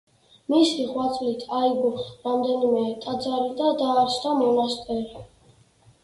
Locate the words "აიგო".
1.57-1.91